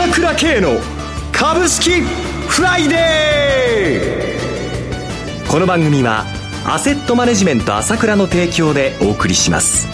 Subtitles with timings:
[0.00, 0.80] 朝倉慶の
[1.30, 5.50] 株式フライデー。
[5.50, 6.24] この番組は
[6.64, 9.88] アセットマネジメント朝倉の提供でお送りします。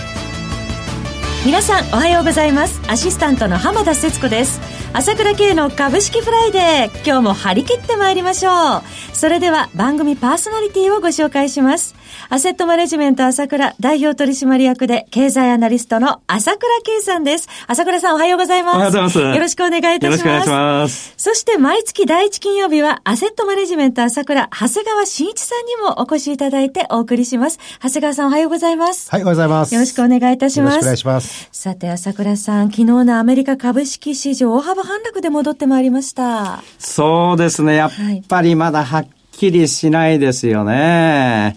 [1.45, 2.81] 皆さんおはようございます。
[2.87, 4.61] アシスタントの浜田節子です。
[4.92, 7.04] 朝倉慶の株式フライデー。
[7.04, 8.83] 今日も張り切ってまいりましょう。
[9.13, 11.96] それでは番組パーソナリティをご紹介します。
[12.29, 17.48] アセットマネジメント朝倉代表取締役で経済アナリストの朝倉慶さんです。
[17.66, 18.77] 朝倉さんおはようございます。
[18.77, 19.19] おはようございます。
[19.19, 20.11] よろしくお願いいたします。
[20.11, 21.15] よろしくお願いします。
[21.16, 27.59] そして毎月第一金曜日はアセットマネジメント朝倉長谷川慎一さんにもお越しいただいてお送りします。
[27.83, 29.11] 長谷川さんおはようございます。
[29.11, 29.75] はい、おはようございます。
[29.75, 30.75] よろしくお願いいたします。
[30.75, 31.49] よろしくお願いします。
[31.52, 36.63] さて朝倉さん、昨日のアメリカ株式市場大幅反落で戻ってまいりました。
[36.79, 37.77] そうですね。
[37.77, 37.93] やっ
[38.29, 41.57] ぱりまだはっきりしないですよね。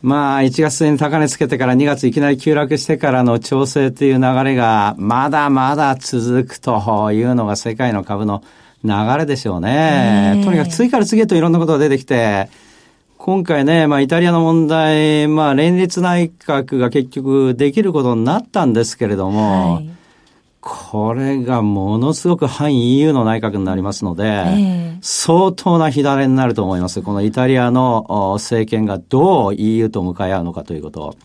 [0.00, 8.42] まあ、1月末に高値つけてから2月いきなり急落してからの調整という流れが、まだまだ続くというのが世界の株の
[8.84, 10.40] 流れでしょうね。
[10.44, 12.48] とにかく次から次へといろんなことが出てきて、
[13.16, 19.97] 今回ね、まあ、イタリアの問題、まあ、連立内閣が結局できることになったんですけれども、はい
[20.60, 27.00] これがものすごく反 EU の内閣になりますので、えー、相当な火種になると思います。
[27.02, 31.16] このイタリアの政権がどう EU と向かい合うのかということ。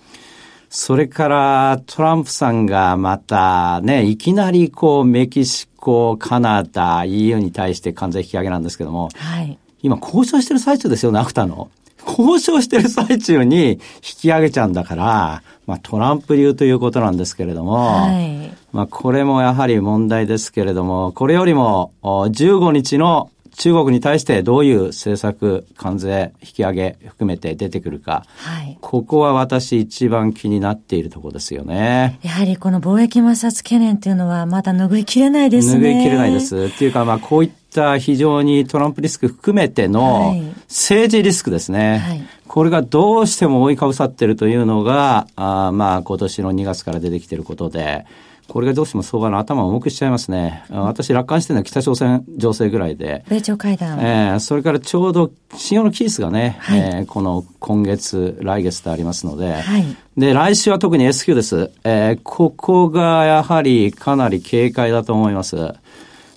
[0.70, 11.70] それからトランプさんがまたね、いきなりこうメキシコ、カナダ、EU に対して関税引き上げなんですけども、はい、今交渉してる最中ですよね、アフタの。
[12.08, 18.42] 交渉してる最中に引き上げちゃうんだから、まあトランプ流ということなんですけれども、はい、
[18.74, 32.18] まあこれもやはり問題ですけれども、これよりも15日の中国に対してどういう政策、関税引き上げ含めて出てくるか、はい、ここは私一番気になっているところですよね。
[32.24, 35.90] やはりこの貿易摩擦懸念というのはまだ拭いきれないですね。
[35.92, 36.58] 拭いきれないです。
[36.64, 40.36] っていうか、まあこういった非常にトランプリスク含めての
[40.68, 42.00] 政治リスクですね。
[42.00, 48.08] はい、これがどうしても覆いかぶさっているというのが、あまあ今年の2月から出てきていることで、
[48.48, 50.65] これがどうしても相場の頭を重くしちゃいますね。
[50.70, 53.23] 私、楽観してるのは北朝鮮情勢ぐらいで。
[53.30, 53.99] 米朝会談。
[53.99, 59.86] えー、それからちょうど、信用のキースがね、はい、えー、この今月、来月とありますので、はい、
[60.17, 61.71] で、来週は特に S q です。
[61.83, 65.55] えー、ここがやはりかなり警戒だと思います。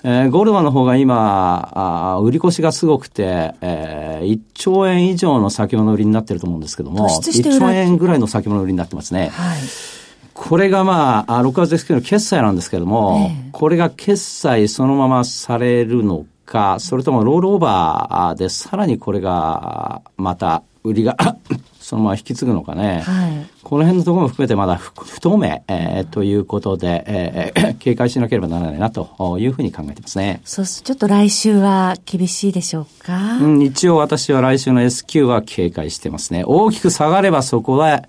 [0.04, 9.30] えー、ゴールドマンの方が今、あ売り越しがすごくて、えー、1兆円以上の先物売りになってると思うんですけども、1兆円ぐらいの先物売りになってますね。
[9.32, 9.95] はい
[10.36, 21.16] これがまあ、6月ですけど、決済なんですけども、えー、これが決済そのままされるのか、それともロールオーバーでさらにこれが、また売りが
[21.80, 23.00] そのまま引き継ぐのかね。
[23.00, 30.40] はい、この辺のところも含めてまだ不透明、えー、ということで、えー、 警戒しなければならないなというふうに考えてますね。
[30.44, 36.44] そうすちょっと来週は厳しいでしょうか、うん、一応私は来週の S q は警戒してますね。
[36.44, 38.02] 大きく下がればそこは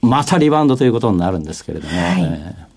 [0.00, 2.68] またリバウンドということになるんですけれども、はい、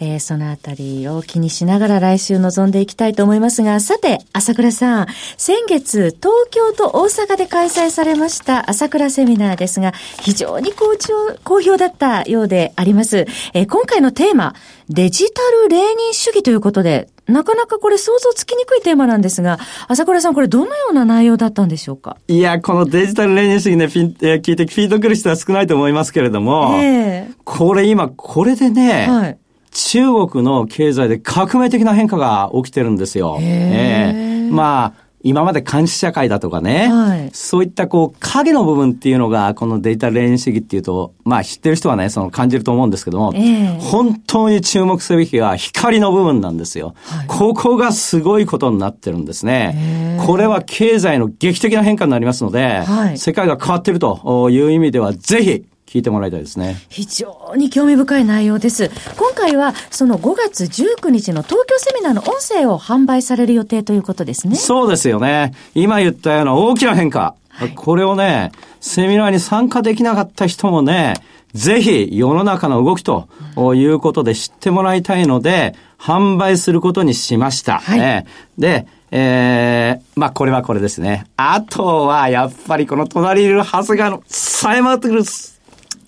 [0.00, 11.12] えー、そのあたりを気にしながら来週臨んでいきたいと思いますが、さて、朝倉さん、先月、東京と大阪で開催されました朝倉セミナーですが、非常に好調、
[11.44, 13.26] 好評だったようであります。
[13.52, 14.54] えー、今回のテーマ、
[14.88, 19.58] デジタルレーニン主義ということで、なかなかこれ想像つきにくいテーマなんですが、
[19.88, 22.16] 朝倉さんこれどのような内容だったんでしょうか？
[22.28, 29.38] いや、このデジタルレーニン主義ね、ピン、えー、聞いてフィードくる人は少ないと思いますけれども、えー、これ今、これでね、はい、
[29.70, 33.38] 中国の経済で革命的な変化が起きてるんですよ。
[33.40, 50.20] えー、まあ、今まで監視社会だとかね、はい、そういったこう影の部分っていうのがこのデータレーン主義っていうと、まあ知ってる人はね、その感じると思うんですけども、えー、本当に注目すべきは光の部分なんですよ、はい、ここがすごいことになってるんですね。
[50.26, 55.64] これは経済の劇的な変化になりますので、はい、世界が変わってるという意味ではぜひ
[55.94, 56.76] 聞いてもらいたいですね。
[56.88, 58.90] 非常に興味深い内容です。
[59.16, 64.56] 今回はその5月19日の東京セミナーの音声を販売される予定ということですね。
[64.56, 65.54] そうですよね。
[65.72, 67.36] 今言ったような大きな変化。
[67.48, 68.50] はい、これをね、
[68.80, 71.14] セミナーに参加できなかった人もね、
[71.52, 73.28] ぜひ世の中の動きと
[73.76, 77.78] いうことで知ってもらいたいので、販売することにしました。
[77.78, 78.26] はい、
[78.58, 81.26] で、えー、まあこれはこれですね。
[81.36, 85.22] あとはやっぱりこの隣にいる長谷川のさえ回ってくる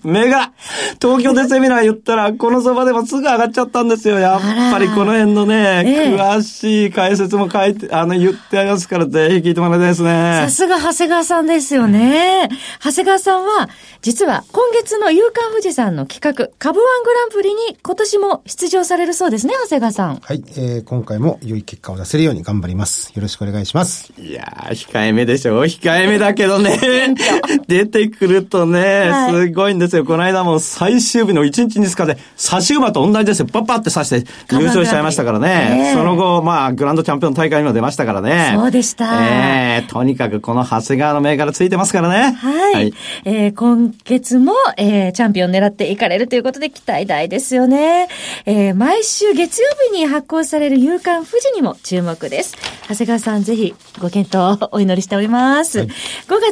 [0.07, 0.53] 銘柄
[1.01, 4.19] 東京でセミナー言ったら、このそばでもすぐ上がっちゃったんですよ。
[4.19, 10.43] やっぱりこの辺のね、えー、詳しい解説も書いて、あの、言ってありますから、ぜひ聞いてもらいたいですね。
[10.45, 12.49] さすが長谷川さんですよね。
[12.83, 13.69] 長谷川さんは、
[14.01, 20.19] 実は今月の夕刊富士山の企画、株ワングランプリに今年も出場されるそうですね、長谷川さん。
[20.21, 23.11] はい、えー、今回も良い結果を出せるように頑張ります。
[23.13, 24.13] よろしくお願いします。
[24.17, 26.79] いやー、控えめでしょ控えめだけどね。
[27.67, 29.96] 出てくるとね、はい、すごいんですよ。
[30.03, 33.45] この間も最終日の1日2日で、差し馬と同じですよ。
[33.45, 35.91] パッパって差して優勝しちゃいましたからね。
[35.91, 38.53] えー、その後、まあ、グランドチャンピオン大会にも出ましたからね。
[38.55, 39.07] そうでした。
[39.23, 42.35] えー、とにかくこの長谷川の銘柄ついてますからね。
[42.37, 42.73] はい。
[42.73, 42.93] はい、
[43.25, 48.07] えー、今月も、えー、チャンピオン狙っていかれるということで期待大ですよね。
[48.45, 52.55] えー、毎週月曜日に発行される夕刊富士にも注目です。
[52.89, 55.79] 長谷川さん、ぜひご検討お祈りしております。
[55.79, 55.91] はい、5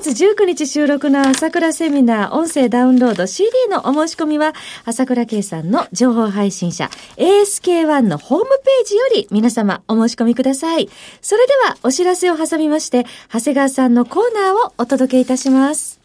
[0.01, 4.53] 月19日収録の朝倉セミナー音声ダウンロード CD のお申し込みは、
[4.85, 10.89] 朝倉圭さんの情報配信者 ASK1 のホームページより皆様お申し込みください。
[11.21, 16.04] それではお知らせを挟みまして、長谷川さんのコーナーをお届けいたします。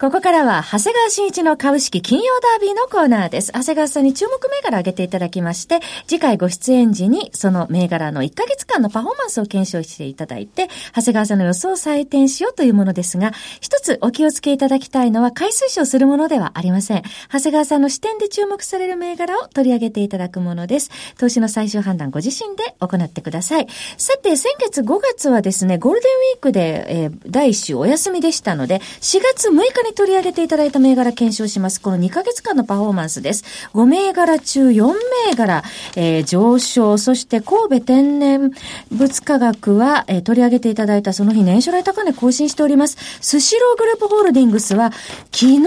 [0.00, 3.50] ここからは、長谷川新一の株式金曜ダービーのコーナーです。
[3.52, 17.02] 長谷川さんに注目銘柄を挙げていただきまして、次回ご出演時に、その銘柄の1ヶ月間のパフォーマンスを検証していただいて、長谷川さんの予想を採点しようというものですが、一つお気をつけいただきたいのは、買い推奨するものではありません。
[17.32, 20.92] 長谷川さんの視点で注目される銘柄を取り上げていただくものです。
[21.18, 23.66] 投資の最終判断ご自身で行ってください。
[23.96, 31.80] さて、先月5月はですね、ゴールデンウィークで、えー、第1週お休みでしたので、4月6日に取り上げていただいた銘柄検証します。
[31.80, 33.44] この2ヶ月間のパフォーマンスです。
[33.74, 34.86] 5銘柄中4
[35.28, 35.62] 銘柄、
[35.96, 38.52] えー、上昇、そして神戸天然
[38.90, 42.96] 物価学は、えー、取り上げていただいたその日年初来高値更新しております。
[43.20, 44.92] スシローグループホールディングスは、
[45.32, 45.60] 昨日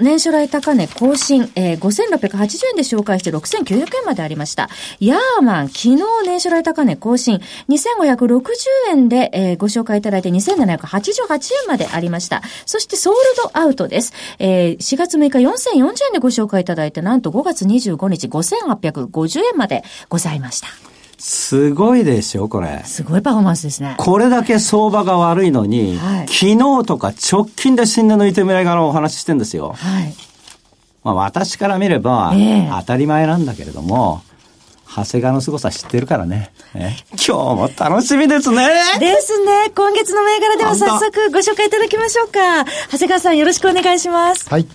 [0.00, 4.68] 年初来高値更新、えー、5680円で紹介して6900円までありました。
[5.00, 8.46] ヤーマン、昨日年初来高値更新、2560
[8.90, 12.42] 円で、えー、ご紹介いただいて2788円までありました。
[12.64, 13.18] そしてソール
[13.52, 14.12] ドアウトです。。
[14.38, 20.68] えー、4月6日4040円でご紹介いただいて、なんと5月25日5850円までございました。
[21.18, 22.82] すごいですよ、これ。
[22.84, 23.94] すごいパフォーマンスですね。
[23.98, 29.74] これだけ相場が悪いのに、はい、昨日とか直近で新年のいてみらいからお話ししてんですよ。
[29.76, 30.14] はい。
[31.04, 32.34] まあ私から見れば、
[32.80, 34.22] 当たり前なんだけれども、
[34.88, 36.52] 長谷川の凄さ知ってるからね。
[36.74, 38.66] 今日も楽しみですね。
[38.98, 39.70] ですね。
[39.74, 42.64] 今月の銘柄では早速ご紹介いただきましょうか。
[42.90, 44.48] 長谷川さんよろしくお願いします。
[44.48, 44.66] はい。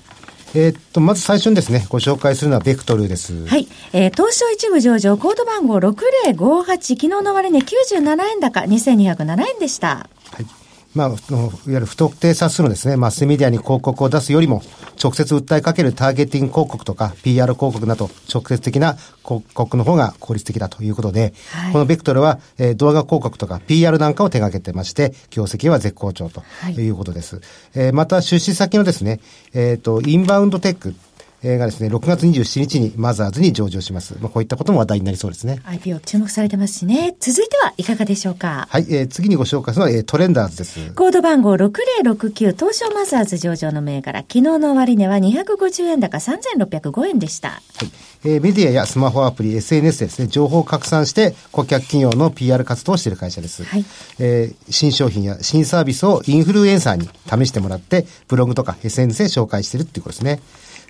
[0.54, 3.48] えー、っと、まず最初にですね、ご紹介するのはベクトルです。
[3.48, 3.68] はい。
[3.94, 10.10] えー、東証一部上場、コード番号6058、昨日の終値97円高、2207円でした。
[10.94, 11.18] まあ、いわ
[11.68, 14.62] ゆる不特定多数のですね、マスメディアに広告を出すよりも、
[15.02, 27.36] 直接訴えかけるターゲティング広告とか、PR 広告など、直接的な広告の方が効率的だということで、はい、このベクトルは、えー、動画広告とか PR なんかを手掛けてまして、業績は絶好調ということです。
[27.36, 27.46] はい、
[27.76, 29.22] えー、また、出資先のですね、
[29.54, 30.94] えっ、ー、と、インバウンドテック、
[31.44, 34.16] えー、がですね、6月27日にマザーズに上場します。
[34.20, 35.60] まあ、こういったことも話題になりそうですね。
[35.66, 37.16] IPO 注目されてますしね。
[37.20, 38.68] 続いてはいかがでしょうか？
[38.70, 40.94] はい、えー、次にご紹介するのは、えー、トレンダーズです。
[40.94, 47.50] コード番号6069東証マザーズ上場の銘柄、昨日の終値は250円高3605円でした。
[47.50, 47.62] はい。
[48.24, 53.64] えー、メディアやスマホアプリ、SNS ですね、情報を拡散して顧客企業の PR 活動をしている会社です。
[53.64, 53.86] はい。
[54.20, 60.40] えー、新商品や新サービスをインフルエンサーに試してもらって、ブログとか SNS で紹介しているっていうことですね。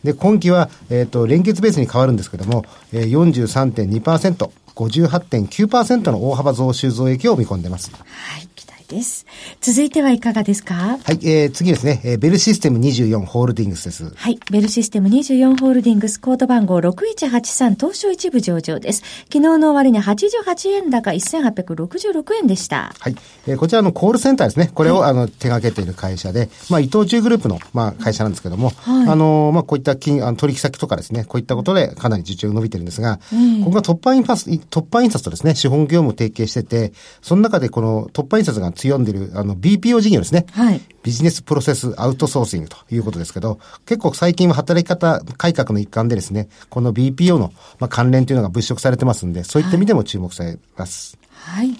[0.04, 7.92] で、今期は、えっ、ー、と、連結ベースに変わるんですけども、えー、43.2%、58.9%の大幅増収増益を見込んでます。
[7.92, 7.98] は
[8.40, 8.48] い、
[8.92, 9.26] です。
[9.62, 11.00] 続いてはいかがですか？
[11.02, 14.12] はい、えー、次ですね、えー、ベルシステム24ホールディングスです。
[14.14, 19.02] はい、ベルシステム24ホールディングスコード番号6183東証一部上場です。
[19.32, 22.94] 昨日の終値88円高1866円でした。
[23.00, 23.16] はい、
[23.48, 24.70] えー、こちらのコールセンターですね。
[24.74, 40.48] これを、はい、あの手掛けている会社で、まあ伊藤忠グループのまあ会社なんですけども、はい、あのまあこういった金あの取引先とかですね、こういったことでかなり受注が伸びてるんですが、うん、ここが突破印刷突破印刷とですね、資本業務を提携してて、その中でこの突破印刷が強んでるあの BPO 事業ですね。
[40.52, 40.82] はい。
[41.04, 51.18] ビジネスプロセスアウトソーシングということですけど、結構最近は働き方改革の一環でですね、この BPO の、まあ、関連というのが物色されてますんで、そういった意味でも注目されます。
[51.30, 51.78] はい、はい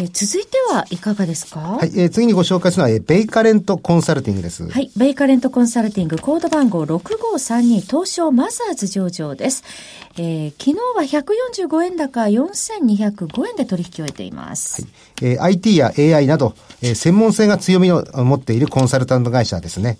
[0.00, 1.58] えー、続いてはいかがですか？
[1.60, 4.68] はい、えー、次にご紹介するのは、えー、ベイカレントコンサルティングです。
[4.68, 9.64] はい、ベイカレントコンサルティング、コード番号6532、東証マザーズ上場です。
[10.16, 11.22] えー、昨日は
[11.66, 14.82] 145円高4205円で取引を終えています。
[14.82, 14.90] はい、
[15.32, 19.98] えー、IT や AI など、えー、専門性が強みを持っているコンサルタント会社ですね。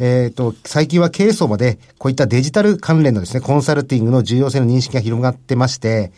[0.00, 6.10] えっ、ー、と、最近は経営層まで、こういったデジタル関連のですね、コンサルティングの重要性の認識が広がってまして、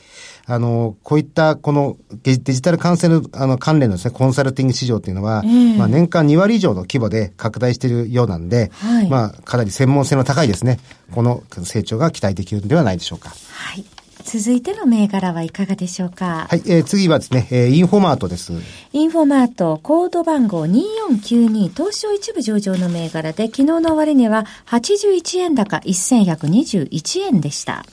[0.49, 10.79] あの、こういったこのデジタル感染のあの関連のですね、コンサルティング市場っていうのは、えー、まあ年間2割以上の規模で拡大しているようなんで、はい、まあかなり専門性の高いですね、
[11.12, 13.31] この成長が期待できるのではないでしょうか。
[13.31, 13.85] はい。
[14.23, 16.49] 続いての銘柄はいかがでしょうか？
[16.50, 18.53] はい、えー、次はですね、えー、インフォマートです。
[18.93, 27.85] インフォマート、コード番号2492、東証一部上場の銘柄で、昨日の終値は81円高1121円でした。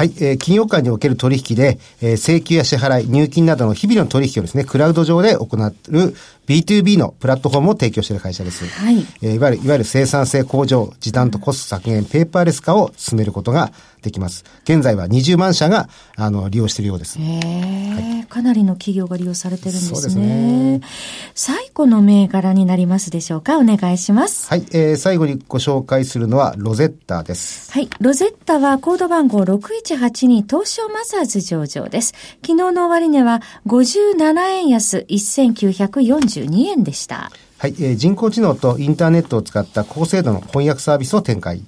[0.00, 6.14] はい、えー、金融間における取引で、えー、請求や支払い、入金などの日々の取引をですね、クラウド上で行う
[6.50, 8.66] B2B のプラットフォームを提供している会社です。
[8.66, 9.06] はい。
[9.22, 13.70] えー、いわゆる、いわゆる生産性向上、時短とコスト削減、ペーパーレス化を進めることが
[14.02, 14.44] できます。
[14.64, 17.20] 現在は20万社が、あの、利用しているようです。
[17.20, 19.94] へはい、かなりの企業が利用されてるんですね。
[19.94, 20.80] そうですね。
[21.36, 23.56] 最後の銘柄になりますでしょうか？
[23.56, 24.48] お願いします。
[24.48, 27.70] はい、えー、最後にご紹介するのは、ロゼッタです。
[27.72, 32.12] はい、ロゼッタはコード番号6182東証マザーズ上場です。
[32.44, 37.30] 昨日の終値は57円安1940 42円でした。
[37.58, 41.62] はい、えー、人工知能とインターネットを使った高精度の翻訳サービスを展開。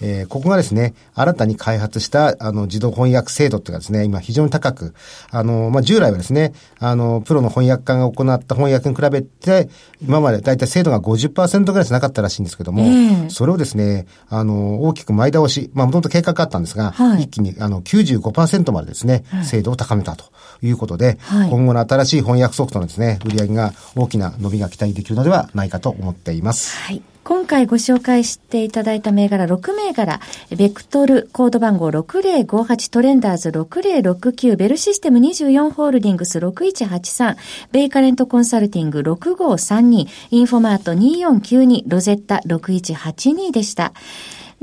[0.00, 4.94] えー、ここがですね、新たに開発した、あの、自動翻訳制度っていうかですね、今非常に高く、
[5.30, 9.68] あの、まあ、従来はですね、あの、プロの翻訳家が行った翻訳に比べて、
[10.02, 20.24] 今までだいたい精度が50%ぐらいしなかったらしいんですけども、えー、それをですね、あの、大きく前倒し、まあ、もともと計画があったんですが、はい、一気に、あの、95%までですね、精度を高めたと
[20.66, 26.76] いうことで、はい、今後の新しい翻訳ソフトのですね、売り上げが大きな伸びが期待できるのではないかと思っています。
[26.78, 27.02] はい。
[27.24, 30.20] 今回ご紹介していただいた銘柄6銘柄、
[30.54, 37.36] ベクトルコード番号6058トレンダーズ6069ベルシステム24ホールディングス6183
[37.72, 43.94] ベイカレントコンサルティング6532インフォマート2492ロゼッタ6182でした。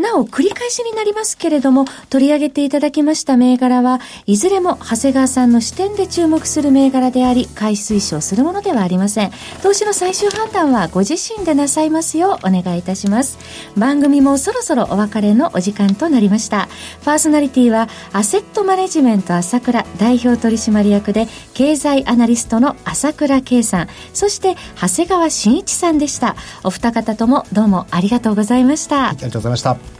[0.02, 9.32] なお、繰り返しになりますけれども、取り上げていただきました銘柄は、いずれも長谷川さんの視点で注目する銘柄であり、買い推奨するものではありません。
[9.62, 13.38] 投資の最終判断はご自身でなさいますようお願いいたします。
[13.78, 16.68] 番組もそろそろお別れのお時間となりました。
[17.06, 26.36] パーソナリティは、アセットマネジメント朝倉代表取締役で、経済アナリストの朝倉圭さん、そして長谷川慎一さんでした。
[26.64, 29.10] お二方ともどうもありがとうございました。
[29.10, 29.91] ありがとうございました。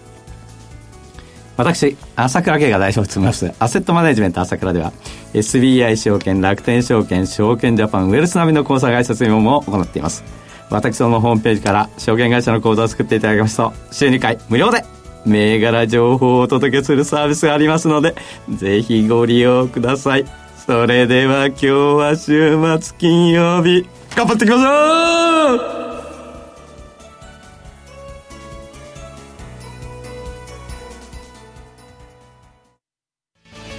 [1.62, 4.92] 私、朝倉慶が代表を務めます、アセットマネジメント朝倉では、
[5.36, 10.24] SBI 証券、楽天証券、証券ジャパン、ウェルス並みの口座会社専門も行っています。
[10.72, 14.84] 私どもホームページから証券会社の口座を作っていただきますと、週2回無料で
[15.24, 18.16] 銘柄情報をお届けするサービスがありますので、
[18.50, 20.26] ぜひご利用ください。
[20.66, 25.81] それでは今日は週末金曜日、頑張っていきましょう